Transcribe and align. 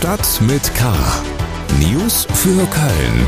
Stadt 0.00 0.40
mit 0.40 0.74
K. 0.74 0.94
News 1.78 2.26
für 2.32 2.66
Köln. 2.68 3.26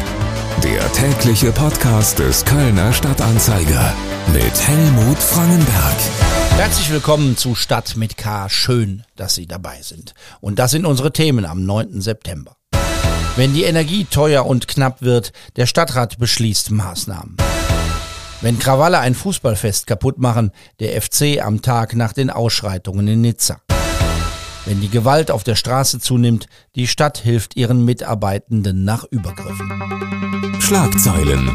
Der 0.65 0.91
tägliche 0.95 1.53
Podcast 1.53 2.19
des 2.19 2.47
Kölner 2.47 2.95
Stadtanzeiger 2.95 3.93
mit 4.33 4.67
Helmut 4.67 5.19
Frangenberg. 5.19 5.97
Herzlich 6.57 6.91
willkommen 6.91 7.37
zu 7.37 7.55
Stadt 7.55 7.95
mit 7.97 8.17
K. 8.17 8.49
Schön, 8.49 9.05
dass 9.17 9.35
Sie 9.35 9.47
dabei 9.47 9.83
sind. 9.83 10.15
Und 10.41 10.59
das 10.59 10.71
sind 10.71 10.87
unsere 10.87 11.13
Themen 11.13 11.45
am 11.45 11.67
9. 11.67 12.01
September. 12.01 12.57
Wenn 13.37 13.53
die 13.53 13.65
Energie 13.65 14.07
teuer 14.07 14.47
und 14.47 14.67
knapp 14.67 15.03
wird, 15.03 15.35
der 15.57 15.67
Stadtrat 15.67 16.19
beschließt 16.19 16.71
Maßnahmen. 16.71 17.37
Wenn 18.41 18.59
Krawalle 18.59 18.99
ein 18.99 19.15
Fußballfest 19.15 19.87
kaputt 19.87 20.17
machen, 20.17 20.53
der 20.81 21.03
FC 21.03 21.39
am 21.43 21.61
Tag 21.61 21.95
nach 21.95 22.15
den 22.15 22.31
Ausschreitungen 22.31 23.09
in 23.09 23.21
Nizza. 23.21 23.61
Wenn 24.65 24.81
die 24.81 24.89
Gewalt 24.89 25.31
auf 25.33 25.43
der 25.43 25.57
Straße 25.57 25.99
zunimmt, 25.99 26.47
die 26.77 26.87
Stadt 26.87 27.19
hilft 27.19 27.57
ihren 27.57 27.85
Mitarbeitenden 27.85 28.85
nach 28.85 29.05
Übergriffen. 29.11 30.61
Schlagzeilen. 30.61 31.51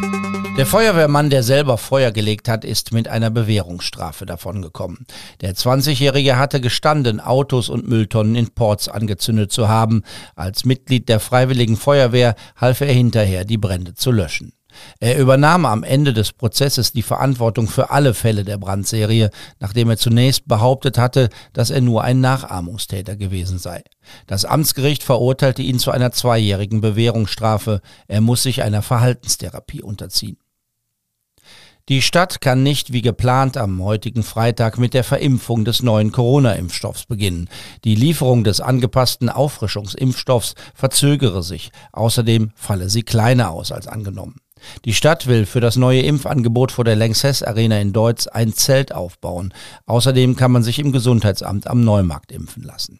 Der 0.57 0.65
Feuerwehrmann, 0.65 1.29
der 1.29 1.43
selber 1.43 1.77
Feuer 1.77 2.11
gelegt 2.11 2.49
hat, 2.49 2.65
ist 2.65 2.91
mit 2.91 3.07
einer 3.07 3.29
Bewährungsstrafe 3.29 4.25
davongekommen. 4.25 5.05
Der 5.39 5.55
20-Jährige 5.55 6.37
hatte 6.37 6.59
gestanden, 6.59 7.19
Autos 7.19 7.69
und 7.69 7.87
Mülltonnen 7.87 8.35
in 8.35 8.49
Ports 8.49 8.89
angezündet 8.89 9.51
zu 9.51 9.69
haben. 9.69 10.01
Als 10.35 10.65
Mitglied 10.65 11.07
der 11.09 11.19
Freiwilligen 11.19 11.77
Feuerwehr 11.77 12.35
half 12.55 12.81
er 12.81 12.91
hinterher, 12.91 13.45
die 13.45 13.57
Brände 13.57 13.93
zu 13.93 14.11
löschen. 14.11 14.51
Er 14.99 15.17
übernahm 15.17 15.65
am 15.65 15.83
Ende 15.83 16.13
des 16.13 16.33
Prozesses 16.33 16.91
die 16.91 17.01
Verantwortung 17.01 17.67
für 17.67 17.91
alle 17.91 18.13
Fälle 18.13 18.43
der 18.43 18.57
Brandserie, 18.57 19.29
nachdem 19.59 19.89
er 19.89 19.97
zunächst 19.97 20.47
behauptet 20.47 20.97
hatte, 20.97 21.29
dass 21.53 21.69
er 21.69 21.81
nur 21.81 22.03
ein 22.03 22.21
Nachahmungstäter 22.21 23.15
gewesen 23.15 23.59
sei. 23.59 23.83
Das 24.25 24.45
Amtsgericht 24.45 25.03
verurteilte 25.03 25.61
ihn 25.61 25.79
zu 25.79 25.91
einer 25.91 26.11
zweijährigen 26.11 26.81
Bewährungsstrafe. 26.81 27.81
Er 28.07 28.21
muss 28.21 28.43
sich 28.43 28.63
einer 28.63 28.81
Verhaltenstherapie 28.81 29.81
unterziehen. 29.81 30.37
Die 31.89 32.01
Stadt 32.01 32.41
kann 32.41 32.63
nicht 32.63 32.91
wie 32.91 33.01
geplant 33.01 33.55
am 33.55 33.81
heutigen 33.81 34.23
Freitag 34.23 34.77
mit 34.77 34.93
der 34.93 35.05
Verimpfung 35.05 35.63
des 35.63 35.81
neuen 35.81 36.11
Corona-Impfstoffs 36.11 37.05
beginnen. 37.05 37.47
Die 37.85 37.95
Lieferung 37.95 38.43
des 38.43 38.59
angepassten 38.59 39.29
Auffrischungsimpfstoffs 39.29 40.55
verzögere 40.75 41.43
sich. 41.43 41.71
Außerdem 41.93 42.51
falle 42.55 42.89
sie 42.89 43.03
kleiner 43.03 43.51
aus 43.51 43.71
als 43.71 43.87
angenommen. 43.87 44.35
Die 44.85 44.93
Stadt 44.93 45.27
will 45.27 45.45
für 45.45 45.61
das 45.61 45.75
neue 45.75 46.01
Impfangebot 46.01 46.71
vor 46.71 46.85
der 46.85 46.95
Lanxess 46.95 47.43
Arena 47.43 47.79
in 47.79 47.93
Deutz 47.93 48.27
ein 48.27 48.53
Zelt 48.53 48.93
aufbauen. 48.93 49.53
Außerdem 49.85 50.35
kann 50.35 50.51
man 50.51 50.63
sich 50.63 50.79
im 50.79 50.91
Gesundheitsamt 50.91 51.67
am 51.67 51.83
Neumarkt 51.83 52.31
impfen 52.31 52.63
lassen. 52.63 52.99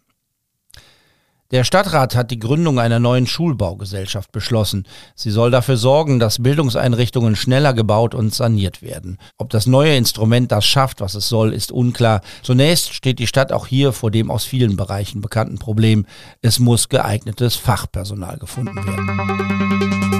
Der 1.52 1.64
Stadtrat 1.64 2.14
hat 2.14 2.30
die 2.30 2.40
Gründung 2.40 2.78
einer 2.78 3.00
neuen 3.00 3.26
Schulbaugesellschaft 3.26 4.34
beschlossen. 4.34 4.86
Sie 5.16 5.32
soll 5.32 5.50
dafür 5.50 5.78
sorgen, 5.78 6.20
dass 6.20 6.44
Bildungseinrichtungen 6.44 7.38
schneller 7.38 7.74
gebaut 7.74 8.14
und 8.14 8.34
saniert 8.34 8.82
werden. 8.82 9.18
Ob 9.38 9.50
das 9.52 9.66
neue 9.66 9.96
Instrument 9.96 10.52
das 10.52 10.66
schafft, 10.66 11.00
was 11.00 11.16
es 11.16 11.30
soll, 11.30 11.54
ist 11.54 11.72
unklar. 11.72 12.20
Zunächst 12.44 12.94
steht 12.94 13.20
die 13.20 13.28
Stadt 13.28 13.54
auch 13.54 13.66
hier 13.66 13.94
vor 13.94 14.12
dem 14.12 14.30
aus 14.30 14.44
vielen 14.44 14.76
Bereichen 14.76 15.22
bekannten 15.22 15.58
Problem. 15.58 16.06
Es 16.42 16.60
muss 16.60 16.90
geeignetes 16.90 17.56
Fachpersonal 17.56 18.38
gefunden 18.40 18.76
werden. 18.76 20.18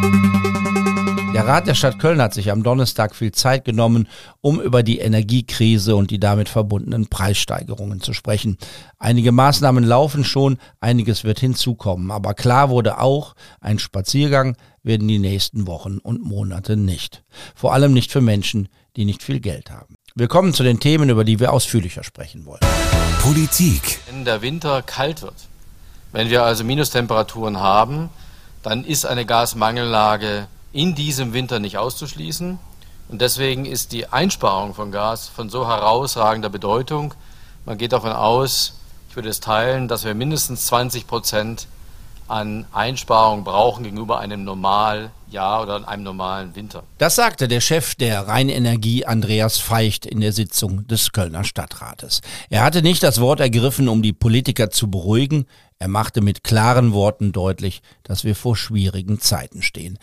Der 1.38 1.46
Rat 1.46 1.68
der 1.68 1.76
Stadt 1.76 2.00
Köln 2.00 2.20
hat 2.20 2.34
sich 2.34 2.50
am 2.50 2.64
Donnerstag 2.64 3.16
viel 3.16 3.32
Zeit 3.32 3.64
genommen, 3.64 4.08
um 4.42 4.60
über 4.60 4.82
die 4.82 4.98
Energiekrise 4.98 5.96
und 5.96 6.10
die 6.10 6.20
damit 6.20 6.50
verbundenen 6.50 7.10
Preissteigerungen 7.10 8.02
zu 8.02 8.14
sprechen. 8.14 8.58
Einige 8.98 9.32
Maßnahmen 9.32 9.84
laufen 9.84 10.24
schon, 10.24 10.58
einiges 10.80 11.26
wird 11.26 11.40
hinzukommen, 11.40 12.10
aber 12.10 12.34
klar 12.34 12.72
wurde 12.72 13.00
auch, 13.00 13.36
ein 13.62 13.78
Spaziergang 13.78 14.58
werden 14.82 15.08
die 15.08 15.20
nächsten 15.20 15.68
Wochen 15.68 16.00
und 16.00 16.24
Monate 16.24 16.76
nicht. 16.76 17.24
Vor 17.54 17.72
allem 17.72 17.94
nicht 17.94 18.12
für 18.12 18.22
Menschen, 18.22 18.68
die 18.96 19.06
nicht 19.06 19.22
viel 19.22 19.40
Geld 19.40 19.70
haben. 19.70 19.94
Wir 20.16 20.28
kommen 20.28 20.56
zu 20.56 20.64
den 20.64 20.80
Themen, 20.80 21.08
über 21.08 21.24
die 21.24 21.40
wir 21.40 21.54
ausführlicher 21.54 22.04
sprechen 22.04 22.48
wollen. 22.48 22.62
Politik. 23.22 24.00
Wenn 24.08 24.26
der 24.26 24.42
Winter 24.42 24.82
kalt 24.82 25.22
wird, 25.22 25.36
wenn 26.14 26.32
wir 26.32 26.42
also 26.42 26.64
Minustemperaturen 26.64 27.60
haben, 27.60 28.10
dann 28.64 28.84
ist 28.84 29.06
eine 29.06 29.28
Gasmangellage 29.28 30.48
in 30.74 30.96
diesem 30.96 31.34
Winter 31.34 31.60
nicht 31.60 31.78
auszuschließen. 31.78 32.60
Und 33.10 33.22
deswegen 33.22 33.66
ist 33.66 33.94
die 33.94 34.08
Einsparung 34.08 34.74
von 34.74 34.92
Gas 34.92 35.28
von 35.28 35.50
so 35.50 35.68
herausragender 35.68 36.50
Bedeutung. 36.50 37.14
Man 37.66 37.78
geht 37.78 37.94
davon 37.94 38.12
aus, 38.12 38.74
ich 39.10 39.16
würde 39.16 39.30
es 39.30 39.40
teilen, 39.40 39.88
dass 39.88 40.04
wir 40.04 40.14
mindestens 40.14 40.66
20 40.66 41.08
Prozent 41.08 41.68
an 42.28 42.66
Einsparungen 42.74 43.44
brauchen 43.44 43.84
gegenüber 43.84 44.20
einem 44.20 44.44
Normaljahr 44.44 45.64
oder 45.64 45.88
einem 45.88 46.04
normalen 46.04 46.56
Winter. 46.56 46.84
Das 46.98 47.16
sagte 47.16 47.48
der 47.48 47.62
Chef 47.62 47.96
der 47.96 48.28
Rheinenergie 48.28 49.06
Andreas 49.06 49.58
Feicht 49.58 50.06
in 50.06 50.20
der 50.20 50.34
Sitzung 50.34 50.86
des 50.88 51.14
Kölner 51.14 51.46
Stadtrates. 51.46 52.22
Er 52.50 52.64
hatte 52.64 52.82
nicht 52.82 53.04
das 53.04 53.22
Wort 53.22 53.40
ergriffen, 53.40 53.88
um 53.88 54.02
die 54.02 54.14
Politiker 54.14 54.70
zu 54.70 54.92
beruhigen. 54.92 55.46
Er 55.80 55.88
machte 55.88 56.22
mit 56.22 56.44
klaren 56.44 56.92
Worten 56.92 57.32
deutlich, 57.32 57.82
dass 58.04 58.24
wir 58.24 58.36
vor 58.36 58.58
schwierigen 58.58 59.20
Zeiten 59.22 59.62
stehen. 59.62 59.98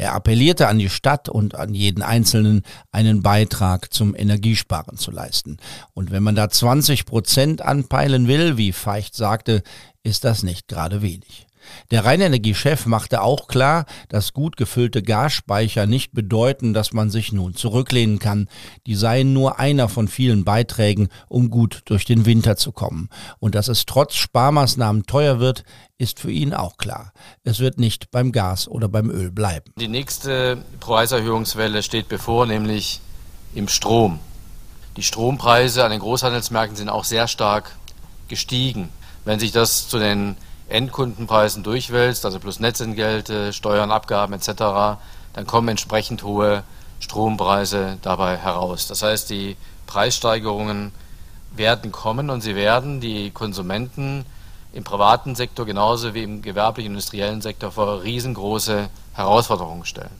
Er 0.00 0.14
appellierte 0.14 0.66
an 0.66 0.78
die 0.78 0.88
Stadt 0.88 1.28
und 1.28 1.56
an 1.56 1.74
jeden 1.74 2.02
Einzelnen, 2.02 2.62
einen 2.90 3.20
Beitrag 3.22 3.92
zum 3.92 4.16
Energiesparen 4.16 4.96
zu 4.96 5.10
leisten. 5.10 5.58
Und 5.92 6.10
wenn 6.10 6.22
man 6.22 6.34
da 6.34 6.48
20 6.48 7.04
Prozent 7.04 7.60
anpeilen 7.60 8.26
will, 8.26 8.56
wie 8.56 8.72
Feicht 8.72 9.14
sagte, 9.14 9.62
ist 10.02 10.24
das 10.24 10.42
nicht 10.42 10.68
gerade 10.68 11.02
wenig. 11.02 11.46
Der 11.90 12.04
Rheinenergiechef 12.04 12.86
machte 12.86 13.22
auch 13.22 13.48
klar, 13.48 13.86
dass 14.08 14.32
gut 14.32 14.56
gefüllte 14.56 15.02
Gasspeicher 15.02 15.86
nicht 15.86 16.12
bedeuten, 16.12 16.74
dass 16.74 16.92
man 16.92 17.10
sich 17.10 17.32
nun 17.32 17.54
zurücklehnen 17.54 18.18
kann. 18.18 18.48
Die 18.86 18.94
seien 18.94 19.32
nur 19.32 19.58
einer 19.58 19.88
von 19.88 20.08
vielen 20.08 20.44
Beiträgen, 20.44 21.08
um 21.28 21.50
gut 21.50 21.82
durch 21.86 22.04
den 22.04 22.26
Winter 22.26 22.56
zu 22.56 22.72
kommen. 22.72 23.08
Und 23.38 23.54
dass 23.54 23.68
es 23.68 23.86
trotz 23.86 24.14
Sparmaßnahmen 24.14 25.06
teuer 25.06 25.40
wird, 25.40 25.64
ist 25.98 26.20
für 26.20 26.30
ihn 26.30 26.54
auch 26.54 26.76
klar. 26.78 27.12
Es 27.44 27.60
wird 27.60 27.78
nicht 27.78 28.10
beim 28.10 28.32
Gas 28.32 28.68
oder 28.68 28.88
beim 28.88 29.10
Öl 29.10 29.30
bleiben. 29.30 29.72
Die 29.76 29.88
nächste 29.88 30.64
Preiserhöhungswelle 30.80 31.82
steht 31.82 32.08
bevor, 32.08 32.46
nämlich 32.46 33.00
im 33.54 33.68
Strom. 33.68 34.20
Die 34.96 35.02
Strompreise 35.02 35.84
an 35.84 35.90
den 35.90 36.00
Großhandelsmärkten 36.00 36.76
sind 36.76 36.88
auch 36.88 37.04
sehr 37.04 37.28
stark 37.28 37.76
gestiegen. 38.28 38.88
Wenn 39.24 39.38
sich 39.38 39.52
das 39.52 39.88
zu 39.88 39.98
den 39.98 40.36
Endkundenpreisen 40.70 41.62
durchwälzt, 41.62 42.24
also 42.24 42.38
plus 42.38 42.60
Netzentgelte, 42.60 43.52
Steuern, 43.52 43.90
Abgaben 43.90 44.32
etc., 44.32 44.98
dann 45.32 45.46
kommen 45.46 45.68
entsprechend 45.68 46.22
hohe 46.22 46.64
Strompreise 46.98 47.98
dabei 48.02 48.36
heraus. 48.36 48.88
Das 48.88 49.02
heißt, 49.02 49.30
die 49.30 49.56
Preissteigerungen 49.86 50.92
werden 51.54 51.92
kommen 51.92 52.30
und 52.30 52.40
sie 52.40 52.54
werden 52.54 53.00
die 53.00 53.30
Konsumenten 53.30 54.24
im 54.72 54.84
privaten 54.84 55.34
Sektor 55.34 55.66
genauso 55.66 56.14
wie 56.14 56.22
im 56.22 56.42
gewerblichen 56.42 56.92
industriellen 56.92 57.40
Sektor 57.40 57.72
vor 57.72 58.02
riesengroße 58.02 58.88
Herausforderungen 59.14 59.84
stellen. 59.84 60.10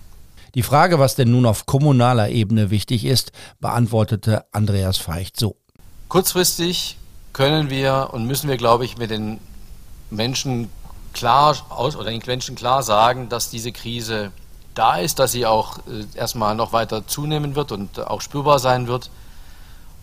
Die 0.54 0.64
Frage, 0.64 0.98
was 0.98 1.14
denn 1.14 1.30
nun 1.30 1.46
auf 1.46 1.66
kommunaler 1.66 2.30
Ebene 2.30 2.70
wichtig 2.70 3.04
ist, 3.04 3.30
beantwortete 3.60 4.44
Andreas 4.50 4.98
Feicht 4.98 5.38
so. 5.38 5.56
Kurzfristig 6.08 6.98
können 7.32 7.70
wir 7.70 8.08
und 8.12 8.26
müssen 8.26 8.48
wir, 8.48 8.56
glaube 8.56 8.84
ich, 8.84 8.98
mit 8.98 9.10
den 9.10 9.38
Menschen 10.10 10.70
klar 11.12 11.56
aus 11.70 11.96
oder 11.96 12.10
den 12.10 12.22
Menschen 12.26 12.54
klar 12.54 12.82
sagen, 12.82 13.28
dass 13.28 13.50
diese 13.50 13.72
Krise 13.72 14.32
da 14.74 14.96
ist, 14.96 15.18
dass 15.18 15.32
sie 15.32 15.46
auch 15.46 15.78
äh, 15.78 16.06
erstmal 16.16 16.54
noch 16.54 16.72
weiter 16.72 17.06
zunehmen 17.06 17.54
wird 17.54 17.72
und 17.72 17.98
auch 18.06 18.20
spürbar 18.20 18.58
sein 18.58 18.86
wird 18.86 19.10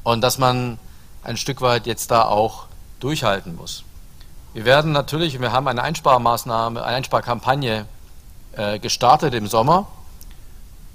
und 0.03 0.22
dass 0.22 0.38
man 0.38 0.78
ein 1.23 1.38
Stück 1.38 1.62
weit 1.62 1.88
jetzt 1.88 2.12
da 2.12 2.23
auch 2.23 2.66
durchhalten 3.00 3.56
muss. 3.56 3.84
Wir 4.53 4.66
werden 4.66 4.92
natürlich, 4.92 5.39
wir 5.39 5.51
haben 5.51 5.68
eine 5.68 5.83
Einsparmaßnahme, 5.83 6.83
eine 6.83 6.95
Einsparkampagne 6.95 7.86
äh, 8.53 8.80
gestartet 8.80 9.33
im 9.33 9.48
Sommer, 9.48 9.88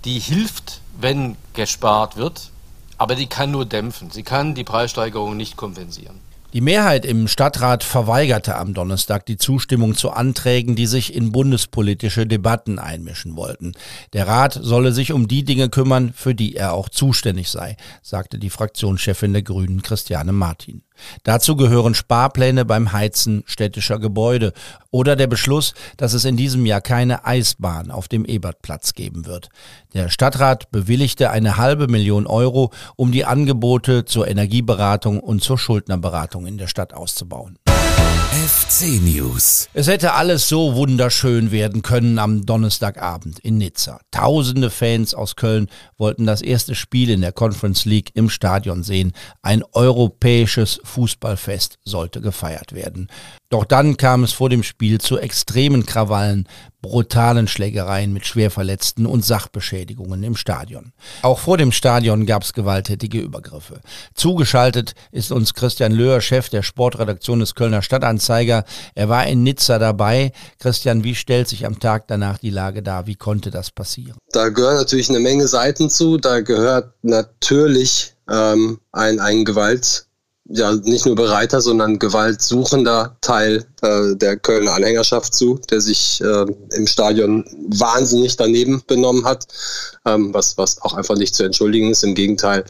die 0.04 0.18
hilft, 0.18 0.80
wenn 0.98 1.36
gespart 1.54 2.16
wird, 2.16 2.50
aber 2.98 3.14
die 3.14 3.26
kann 3.26 3.50
nur 3.50 3.64
dämpfen. 3.64 4.10
Sie 4.10 4.22
kann 4.22 4.54
die 4.54 4.64
Preissteigerung 4.64 5.36
nicht 5.36 5.56
kompensieren. 5.56 6.20
Die 6.52 6.60
Mehrheit 6.60 7.06
im 7.06 7.28
Stadtrat 7.28 7.82
verweigerte 7.82 8.56
am 8.56 8.74
Donnerstag 8.74 9.24
die 9.24 9.38
Zustimmung 9.38 9.94
zu 9.94 10.10
Anträgen, 10.10 10.76
die 10.76 10.84
sich 10.84 11.14
in 11.14 11.32
bundespolitische 11.32 12.26
Debatten 12.26 12.78
einmischen 12.78 13.36
wollten. 13.36 13.72
Der 14.12 14.28
Rat 14.28 14.58
solle 14.60 14.92
sich 14.92 15.14
um 15.14 15.28
die 15.28 15.44
Dinge 15.44 15.70
kümmern, 15.70 16.12
für 16.14 16.34
die 16.34 16.54
er 16.54 16.74
auch 16.74 16.90
zuständig 16.90 17.48
sei, 17.48 17.78
sagte 18.02 18.38
die 18.38 18.50
Fraktionschefin 18.50 19.32
der 19.32 19.40
Grünen 19.40 19.80
Christiane 19.80 20.32
Martin. 20.32 20.82
Dazu 21.22 21.56
gehören 21.56 21.94
Sparpläne 21.94 22.64
beim 22.64 22.92
Heizen 22.92 23.42
städtischer 23.46 23.98
Gebäude 23.98 24.52
oder 24.90 25.16
der 25.16 25.26
Beschluss, 25.26 25.74
dass 25.96 26.12
es 26.12 26.24
in 26.24 26.36
diesem 26.36 26.66
Jahr 26.66 26.80
keine 26.80 27.24
Eisbahn 27.24 27.90
auf 27.90 28.08
dem 28.08 28.24
Ebertplatz 28.24 28.94
geben 28.94 29.26
wird. 29.26 29.48
Der 29.94 30.10
Stadtrat 30.10 30.70
bewilligte 30.70 31.30
eine 31.30 31.56
halbe 31.56 31.88
Million 31.88 32.26
Euro, 32.26 32.72
um 32.96 33.12
die 33.12 33.24
Angebote 33.24 34.04
zur 34.04 34.28
Energieberatung 34.28 35.20
und 35.20 35.42
zur 35.42 35.58
Schuldnerberatung 35.58 36.41
in 36.46 36.58
der 36.58 36.66
Stadt 36.66 36.94
auszubauen. 36.94 37.58
FC 38.32 39.00
News. 39.02 39.68
Es 39.74 39.86
hätte 39.88 40.14
alles 40.14 40.48
so 40.48 40.74
wunderschön 40.74 41.52
werden 41.52 41.82
können 41.82 42.18
am 42.18 42.46
Donnerstagabend 42.46 43.38
in 43.38 43.58
Nizza. 43.58 44.00
Tausende 44.10 44.70
Fans 44.70 45.14
aus 45.14 45.36
Köln 45.36 45.68
wollten 45.98 46.26
das 46.26 46.40
erste 46.40 46.74
Spiel 46.74 47.10
in 47.10 47.20
der 47.20 47.32
Conference 47.32 47.84
League 47.84 48.10
im 48.14 48.30
Stadion 48.30 48.82
sehen. 48.82 49.12
Ein 49.42 49.62
europäisches 49.72 50.80
Fußballfest 50.82 51.78
sollte 51.84 52.20
gefeiert 52.20 52.72
werden. 52.72 53.08
Doch 53.52 53.66
dann 53.66 53.98
kam 53.98 54.24
es 54.24 54.32
vor 54.32 54.48
dem 54.48 54.62
Spiel 54.62 54.98
zu 54.98 55.18
extremen 55.18 55.84
Krawallen, 55.84 56.48
brutalen 56.80 57.46
Schlägereien 57.46 58.10
mit 58.10 58.24
Schwerverletzten 58.24 59.04
und 59.04 59.26
Sachbeschädigungen 59.26 60.22
im 60.22 60.36
Stadion. 60.36 60.94
Auch 61.20 61.38
vor 61.38 61.58
dem 61.58 61.70
Stadion 61.70 62.24
gab 62.24 62.44
es 62.44 62.54
gewalttätige 62.54 63.20
Übergriffe. 63.20 63.82
Zugeschaltet 64.14 64.94
ist 65.10 65.32
uns 65.32 65.52
Christian 65.52 65.92
Löhr, 65.92 66.22
Chef 66.22 66.48
der 66.48 66.62
Sportredaktion 66.62 67.40
des 67.40 67.54
Kölner 67.54 67.82
Stadtanzeiger. 67.82 68.64
Er 68.94 69.10
war 69.10 69.26
in 69.26 69.42
Nizza 69.42 69.78
dabei. 69.78 70.32
Christian, 70.58 71.04
wie 71.04 71.14
stellt 71.14 71.46
sich 71.46 71.66
am 71.66 71.78
Tag 71.78 72.08
danach 72.08 72.38
die 72.38 72.48
Lage 72.48 72.82
dar? 72.82 73.06
Wie 73.06 73.16
konnte 73.16 73.50
das 73.50 73.70
passieren? 73.70 74.16
Da 74.32 74.48
gehören 74.48 74.76
natürlich 74.76 75.10
eine 75.10 75.20
Menge 75.20 75.46
Seiten 75.46 75.90
zu. 75.90 76.16
Da 76.16 76.40
gehört 76.40 76.94
natürlich 77.02 78.14
ähm, 78.30 78.78
ein, 78.92 79.20
ein 79.20 79.44
Gewalt 79.44 80.06
ja 80.52 80.72
nicht 80.72 81.06
nur 81.06 81.16
bereiter, 81.16 81.60
sondern 81.60 81.98
gewaltsuchender 81.98 83.16
Teil 83.22 83.64
äh, 83.80 84.14
der 84.14 84.36
Kölner 84.36 84.74
Anhängerschaft 84.74 85.34
zu, 85.34 85.58
der 85.70 85.80
sich 85.80 86.20
äh, 86.22 86.46
im 86.74 86.86
Stadion 86.86 87.44
wahnsinnig 87.68 88.36
daneben 88.36 88.82
benommen 88.86 89.24
hat, 89.24 89.46
ähm, 90.04 90.32
was, 90.34 90.58
was 90.58 90.80
auch 90.82 90.94
einfach 90.94 91.16
nicht 91.16 91.34
zu 91.34 91.44
entschuldigen 91.44 91.90
ist. 91.90 92.04
Im 92.04 92.14
Gegenteil, 92.14 92.64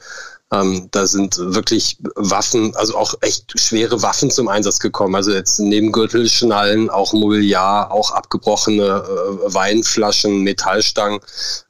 ähm, 0.52 0.88
da 0.92 1.06
sind 1.08 1.38
wirklich 1.38 1.98
Waffen, 2.14 2.76
also 2.76 2.96
auch 2.96 3.14
echt 3.20 3.58
schwere 3.58 4.00
Waffen 4.02 4.30
zum 4.30 4.46
Einsatz 4.46 4.78
gekommen. 4.78 5.16
Also 5.16 5.32
jetzt 5.32 5.58
neben 5.58 5.90
Gürtelschnallen 5.90 6.88
auch 6.88 7.12
Mobiliar, 7.12 7.90
auch 7.90 8.12
abgebrochene 8.12 8.84
äh, 8.84 9.54
Weinflaschen, 9.54 10.42
Metallstangen. 10.42 11.18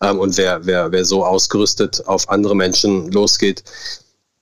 Ähm, 0.03 0.19
und 0.19 0.37
wer, 0.37 0.67
wer, 0.67 0.93
wer 0.93 1.05
so 1.07 1.25
ausgerüstet 1.25 2.07
auf 2.07 2.29
andere 2.29 2.55
Menschen 2.55 3.11
losgeht, 3.13 3.65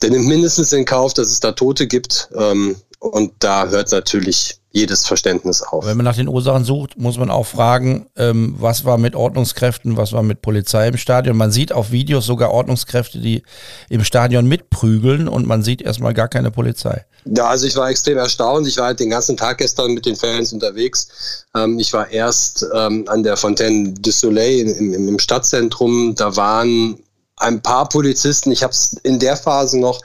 der 0.02 0.11
nimmt 0.11 0.26
mindestens 0.26 0.73
in 0.73 0.85
Kauf, 0.85 1.14
dass 1.14 1.31
es 1.31 1.41
da 1.41 1.52
Tote 1.52 1.87
gibt. 1.87 2.29
Ähm, 2.35 2.76
und 3.00 3.32
da 3.38 3.67
hört 3.69 3.91
natürlich 3.93 4.61
jedes 4.73 5.06
Verständnis 5.06 5.62
auf. 5.62 5.85
Wenn 5.85 5.97
man 5.97 6.05
nach 6.05 6.17
den 6.17 6.29
Ursachen 6.29 6.64
sucht, 6.64 6.97
muss 6.97 7.19
man 7.19 7.31
auch 7.31 7.47
fragen, 7.47 8.06
ähm, 8.17 8.55
was 8.58 8.85
war 8.85 8.99
mit 8.99 9.17
Ordnungskräften, 9.17 9.97
was 9.97 10.12
war 10.12 10.23
mit 10.23 10.43
Polizei 10.43 10.87
im 10.88 10.97
Stadion. 10.97 11.37
Man 11.37 11.50
sieht 11.50 11.73
auf 11.73 11.91
Videos 11.91 12.26
sogar 12.26 12.52
Ordnungskräfte, 12.52 13.19
die 13.19 13.43
im 13.88 14.05
Stadion 14.05 14.47
mitprügeln 14.47 15.29
und 15.29 15.47
man 15.47 15.62
sieht 15.62 15.82
erstmal 15.82 16.14
gar 16.14 16.29
keine 16.29 16.50
Polizei. 16.50 17.05
Ja, 17.25 17.49
also 17.49 17.67
ich 17.67 17.75
war 17.75 17.91
extrem 17.91 18.19
erstaunt. 18.19 18.69
Ich 18.69 18.76
war 18.76 18.87
halt 18.87 19.00
den 19.00 19.11
ganzen 19.11 19.37
Tag 19.37 19.58
gestern 19.58 19.93
mit 19.93 20.06
den 20.06 20.14
Fans 20.14 20.52
unterwegs. 20.52 21.47
Ähm, 21.56 21.79
ich 21.79 21.93
war 21.93 22.11
erst 22.11 22.64
ähm, 22.75 23.05
an 23.08 23.23
der 23.23 23.37
Fontaine 23.37 23.94
du 23.94 24.11
Soleil 24.12 24.69
im, 24.69 24.94
im, 24.94 25.08
im 25.08 25.19
Stadtzentrum. 25.19 26.14
Da 26.14 26.37
waren 26.37 27.00
ein 27.40 27.62
paar 27.62 27.88
Polizisten. 27.88 28.52
Ich 28.52 28.62
habe 28.62 28.72
es 28.72 28.94
in 29.02 29.19
der 29.19 29.37
Phase 29.37 29.78
noch 29.78 30.00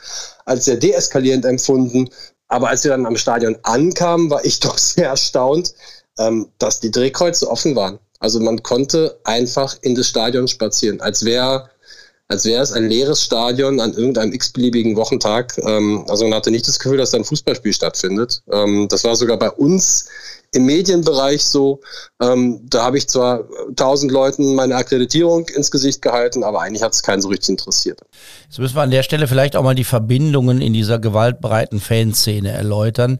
als 0.45 0.65
sehr 0.65 0.77
deeskalierend 0.77 1.45
empfunden. 1.45 2.09
Aber 2.47 2.69
als 2.69 2.83
wir 2.83 2.91
dann 2.91 3.05
am 3.05 3.17
Stadion 3.17 3.57
ankamen, 3.63 4.29
war 4.29 4.43
ich 4.45 4.59
doch 4.61 4.77
sehr 4.77 5.09
erstaunt, 5.09 5.73
ähm, 6.17 6.49
dass 6.57 6.79
die 6.79 6.91
Drehkreuze 6.91 7.49
offen 7.49 7.75
waren. 7.75 7.99
Also 8.19 8.39
man 8.39 8.63
konnte 8.63 9.19
einfach 9.23 9.75
in 9.81 9.95
das 9.95 10.07
Stadion 10.07 10.47
spazieren, 10.47 11.01
als 11.01 11.25
wäre 11.25 11.69
als 12.27 12.43
wäre 12.45 12.63
es 12.63 12.71
ein 12.71 12.89
leeres 12.89 13.21
Stadion 13.21 13.79
an 13.79 13.93
irgendeinem 13.93 14.33
x-beliebigen 14.33 14.95
Wochentag. 14.95 15.55
Ähm, 15.59 16.05
also 16.07 16.23
man 16.23 16.33
hatte 16.33 16.49
nicht 16.49 16.67
das 16.67 16.79
Gefühl, 16.79 16.97
dass 16.97 17.11
da 17.11 17.17
ein 17.17 17.23
Fußballspiel 17.23 17.73
stattfindet. 17.73 18.41
Ähm, 18.51 18.87
das 18.89 19.03
war 19.03 19.15
sogar 19.15 19.37
bei 19.37 19.51
uns 19.51 20.07
im 20.55 20.65
Medienbereich 20.65 21.43
so. 21.43 21.81
Ähm, 22.21 22.61
da 22.63 22.83
habe 22.83 22.97
ich 22.97 23.07
zwar 23.07 23.43
tausend 23.75 24.11
Leuten 24.11 24.55
meine 24.55 24.75
Akkreditierung 24.75 25.47
ins 25.49 25.69
Gesicht 25.69 26.01
gehalten, 26.01 26.43
aber 26.43 26.61
eigentlich 26.61 26.81
hat 26.81 26.93
es 26.93 27.03
keinen 27.03 27.21
so 27.21 27.27
richtig 27.27 27.49
interessiert. 27.49 27.99
Jetzt 28.45 28.59
müssen 28.59 28.75
wir 28.75 28.83
an 28.83 28.91
der 28.91 29.03
Stelle 29.03 29.27
vielleicht 29.27 29.55
auch 29.55 29.63
mal 29.63 29.75
die 29.75 29.83
Verbindungen 29.83 30.61
in 30.61 30.71
dieser 30.71 30.97
gewaltbereiten 30.97 31.81
Fanszene 31.81 32.51
erläutern. 32.51 33.17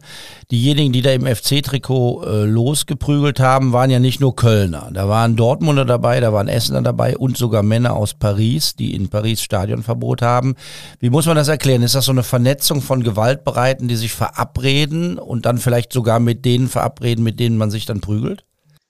Diejenigen, 0.50 0.92
die 0.92 1.02
da 1.02 1.10
im 1.10 1.26
FC-Trikot 1.26 2.24
äh, 2.24 2.44
losgeprügelt 2.44 3.38
haben, 3.38 3.72
waren 3.72 3.90
ja 3.90 3.98
nicht 3.98 4.20
nur 4.20 4.34
Kölner. 4.34 4.90
Da 4.94 5.08
waren 5.08 5.36
Dortmunder 5.36 5.84
dabei, 5.84 6.20
da 6.20 6.32
waren 6.32 6.48
Essener 6.48 6.80
dabei 6.80 7.18
und 7.18 7.36
sogar 7.36 7.62
Männer 7.62 7.94
aus 7.94 8.14
Paris, 8.14 8.76
die 8.76 8.94
in 8.94 9.08
Paris 9.08 9.42
Stadionverbot 9.42 10.22
haben. 10.22 10.54
Wie 11.00 11.10
muss 11.10 11.26
man 11.26 11.36
das 11.36 11.48
erklären? 11.48 11.82
Ist 11.82 11.94
das 11.94 12.06
so 12.06 12.12
eine 12.12 12.22
Vernetzung 12.22 12.80
von 12.80 13.02
Gewaltbereiten, 13.02 13.88
die 13.88 13.96
sich 13.96 14.12
verabreden 14.12 15.18
und 15.18 15.44
dann 15.44 15.58
vielleicht 15.58 15.92
sogar 15.92 16.18
mit 16.18 16.44
denen 16.44 16.68
verabreden, 16.68 17.24
mit 17.26 17.40
denen 17.40 17.58
man 17.58 17.70
sich 17.70 17.84
dann 17.84 18.00
prügelt? 18.00 18.44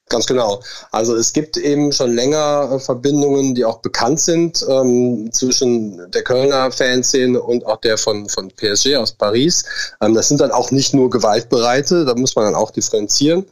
Ganz 0.09 0.27
genau. 0.27 0.63
Also 0.93 1.17
es 1.17 1.33
gibt 1.33 1.57
eben 1.57 1.91
schon 1.91 2.15
länger 2.15 2.71
äh, 2.73 2.79
Verbindungen, 2.79 3.57
die 3.57 3.65
auch 3.65 3.79
bekannt 3.79 4.21
sind 4.21 4.65
ähm, 4.69 5.31
zwischen 5.33 6.09
der 6.13 6.23
Kölner 6.23 6.71
Fanszene 6.71 7.43
und 7.43 7.67
auch 7.67 7.79
der 7.79 7.99
von, 7.99 8.29
von 8.29 8.49
PSG 8.53 8.97
aus 8.97 9.13
Paris. 9.13 9.65
Ähm, 10.01 10.15
das 10.15 10.29
sind 10.29 10.41
dann 10.41 10.53
auch 10.53 10.71
nicht 10.71 10.95
nur 10.95 11.11
Gewaltbereite, 11.11 12.05
da 12.05 12.15
muss 12.15 12.37
man 12.37 12.45
dann 12.45 12.55
auch 12.55 12.71
differenzieren. 12.71 13.47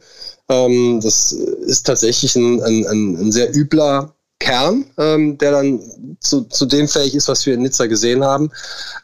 Ähm, 0.47 1.01
das 1.03 1.33
ist 1.33 1.85
tatsächlich 1.85 2.37
ein, 2.37 2.61
ein, 2.63 2.85
ein 2.87 3.31
sehr 3.33 3.53
übler 3.53 4.13
Kern, 4.39 4.85
ähm, 4.97 5.37
der 5.37 5.51
dann 5.51 5.81
zu, 6.21 6.43
zu 6.43 6.65
dem 6.65 6.87
fähig 6.87 7.15
ist, 7.15 7.27
was 7.27 7.45
wir 7.45 7.55
in 7.55 7.63
Nizza 7.63 7.87
gesehen 7.87 8.23
haben. 8.23 8.49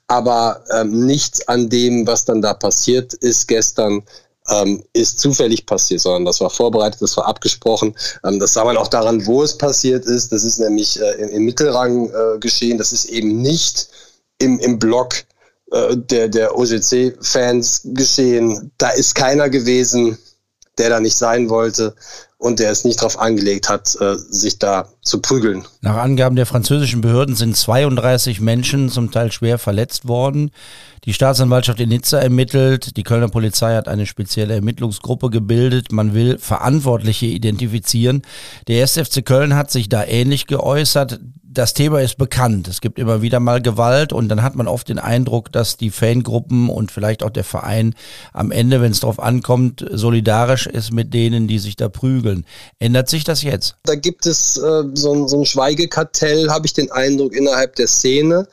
Aber 0.07 0.63
ähm, 0.73 1.05
nichts 1.05 1.45
an 1.49 1.67
dem, 1.67 2.07
was 2.07 2.23
dann 2.23 2.41
da 2.41 2.53
passiert 2.53 3.13
ist 3.13 3.49
gestern, 3.49 4.03
ähm, 4.51 4.83
ist 4.93 5.19
zufällig 5.19 5.65
passiert, 5.65 6.01
sondern 6.01 6.25
das 6.25 6.41
war 6.41 6.49
vorbereitet, 6.49 7.01
das 7.01 7.17
war 7.17 7.25
abgesprochen. 7.25 7.95
Ähm, 8.23 8.39
das 8.39 8.53
sah 8.53 8.63
man 8.65 8.77
auch 8.77 8.87
daran, 8.87 9.25
wo 9.25 9.43
es 9.43 9.57
passiert 9.57 10.05
ist. 10.05 10.31
Das 10.31 10.43
ist 10.43 10.59
nämlich 10.59 10.99
äh, 10.99 11.11
im, 11.13 11.29
im, 11.29 11.45
Mittelrang 11.45 12.09
äh, 12.09 12.39
geschehen. 12.39 12.77
Das 12.77 12.91
ist 12.91 13.05
eben 13.05 13.41
nicht 13.41 13.87
im, 14.39 14.59
im 14.59 14.77
Block 14.79 15.15
äh, 15.71 15.95
der, 15.95 16.27
der 16.27 16.57
OGC-Fans 16.57 17.81
geschehen. 17.85 18.71
Da 18.77 18.89
ist 18.89 19.15
keiner 19.15 19.49
gewesen, 19.49 20.17
der 20.77 20.89
da 20.89 20.99
nicht 20.99 21.17
sein 21.17 21.49
wollte 21.49 21.95
und 22.37 22.59
der 22.59 22.71
es 22.71 22.83
nicht 22.83 22.99
darauf 22.99 23.19
angelegt 23.19 23.69
hat, 23.69 23.95
äh, 24.01 24.15
sich 24.17 24.59
da 24.59 24.89
zu 25.03 25.19
prügeln. 25.19 25.65
Nach 25.81 25.97
Angaben 25.97 26.35
der 26.35 26.45
französischen 26.45 27.01
Behörden 27.01 27.35
sind 27.35 27.57
32 27.57 28.39
Menschen 28.39 28.89
zum 28.89 29.11
Teil 29.11 29.31
schwer 29.31 29.57
verletzt 29.57 30.07
worden. 30.07 30.51
Die 31.05 31.13
Staatsanwaltschaft 31.13 31.79
in 31.79 31.89
Nizza 31.89 32.19
ermittelt, 32.19 32.95
die 32.97 33.03
Kölner 33.03 33.29
Polizei 33.29 33.75
hat 33.75 33.87
eine 33.87 34.05
spezielle 34.05 34.53
Ermittlungsgruppe 34.53 35.31
gebildet, 35.31 35.91
man 35.91 36.13
will 36.13 36.37
Verantwortliche 36.37 37.25
identifizieren. 37.25 38.21
Der 38.67 38.81
1. 38.83 38.99
FC 38.99 39.25
Köln 39.25 39.55
hat 39.55 39.71
sich 39.71 39.89
da 39.89 40.03
ähnlich 40.03 40.45
geäußert 40.45 41.19
das 41.53 41.73
Thema 41.73 42.01
ist 42.01 42.17
bekannt. 42.17 42.67
Es 42.67 42.79
gibt 42.79 42.97
immer 42.97 43.21
wieder 43.21 43.39
mal 43.39 43.61
Gewalt 43.61 44.13
und 44.13 44.29
dann 44.29 44.41
hat 44.41 44.55
man 44.55 44.67
oft 44.67 44.87
den 44.87 44.99
Eindruck, 44.99 45.51
dass 45.51 45.75
die 45.75 45.89
Fangruppen 45.89 46.69
und 46.69 46.91
vielleicht 46.91 47.23
auch 47.23 47.29
der 47.29 47.43
Verein 47.43 47.93
am 48.31 48.51
Ende, 48.51 48.81
wenn 48.81 48.91
es 48.91 49.01
darauf 49.01 49.19
ankommt, 49.19 49.85
solidarisch 49.91 50.67
ist 50.67 50.93
mit 50.93 51.13
denen, 51.13 51.47
die 51.47 51.59
sich 51.59 51.75
da 51.75 51.89
prügeln. 51.89 52.45
Ändert 52.79 53.09
sich 53.09 53.23
das 53.23 53.43
jetzt? 53.43 53.75
Da 53.83 53.95
gibt 53.95 54.25
es 54.25 54.57
äh, 54.57 54.83
so, 54.93 55.13
ein, 55.13 55.27
so 55.27 55.39
ein 55.39 55.45
Schweigekartell, 55.45 56.49
habe 56.49 56.65
ich 56.65 56.73
den 56.73 56.91
Eindruck, 56.91 57.33
innerhalb 57.33 57.75
der 57.75 57.87
Szene, 57.87 58.47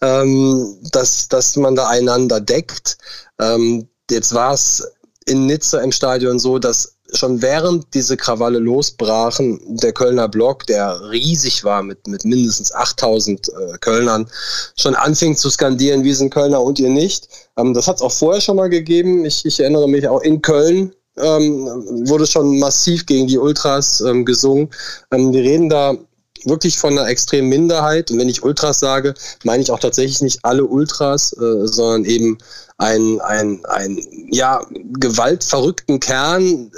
ähm, 0.00 0.78
dass, 0.92 1.28
dass 1.28 1.56
man 1.56 1.74
da 1.74 1.88
einander 1.88 2.40
deckt. 2.40 2.98
Ähm, 3.38 3.88
jetzt 4.10 4.34
war 4.34 4.54
es 4.54 4.86
in 5.26 5.46
Nizza 5.46 5.80
im 5.80 5.92
Stadion 5.92 6.38
so, 6.38 6.58
dass 6.58 6.96
schon 7.12 7.40
während 7.42 7.94
diese 7.94 8.16
Krawalle 8.16 8.58
losbrachen, 8.58 9.60
der 9.76 9.92
Kölner 9.92 10.28
Block, 10.28 10.66
der 10.66 11.10
riesig 11.10 11.64
war 11.64 11.82
mit, 11.82 12.06
mit 12.06 12.24
mindestens 12.24 12.72
8000 12.72 13.48
äh, 13.48 13.78
Kölnern, 13.78 14.28
schon 14.76 14.94
anfing 14.94 15.36
zu 15.36 15.50
skandieren, 15.50 16.04
wir 16.04 16.16
sind 16.16 16.30
Kölner 16.30 16.60
und 16.60 16.78
ihr 16.78 16.88
nicht. 16.88 17.28
Ähm, 17.56 17.74
das 17.74 17.86
hat 17.86 17.96
es 17.96 18.02
auch 18.02 18.12
vorher 18.12 18.40
schon 18.40 18.56
mal 18.56 18.70
gegeben. 18.70 19.24
Ich, 19.24 19.44
ich 19.44 19.60
erinnere 19.60 19.88
mich 19.88 20.08
auch 20.08 20.22
in 20.22 20.42
Köln 20.42 20.94
ähm, 21.18 21.66
wurde 22.08 22.26
schon 22.26 22.58
massiv 22.58 23.06
gegen 23.06 23.26
die 23.26 23.38
Ultras 23.38 24.00
ähm, 24.00 24.24
gesungen. 24.24 24.70
Ähm, 25.12 25.32
wir 25.32 25.42
reden 25.42 25.68
da 25.68 25.96
wirklich 26.44 26.78
von 26.78 26.98
einer 26.98 27.08
extremen 27.08 27.48
Minderheit. 27.48 28.10
Und 28.10 28.18
wenn 28.18 28.28
ich 28.28 28.42
Ultras 28.42 28.80
sage, 28.80 29.14
meine 29.44 29.62
ich 29.62 29.70
auch 29.70 29.80
tatsächlich 29.80 30.20
nicht 30.22 30.40
alle 30.42 30.64
Ultras, 30.64 31.32
äh, 31.32 31.66
sondern 31.66 32.04
eben 32.04 32.38
ein, 32.78 33.20
ein, 33.20 33.64
ein 33.66 33.98
ja, 34.30 34.64
gewaltverrückten 34.70 36.00
Kern, 36.00 36.70